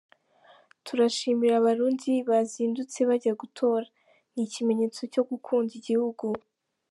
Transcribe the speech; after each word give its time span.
Turashimira 0.85 1.53
Abarundi 1.57 2.11
bazindutse 2.29 2.99
bajya 3.09 3.33
gutora, 3.41 3.85
ni 4.33 4.41
ikimenyetso 4.47 5.01
cyo 5.13 5.23
gukunda 5.29 5.71
igihugu”. 5.79 6.25